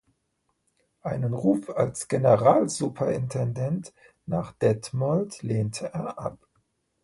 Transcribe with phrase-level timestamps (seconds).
[1.01, 3.93] Einen Ruf als Generalsuperintendent
[4.25, 6.39] nach Detmold lehnte er ab.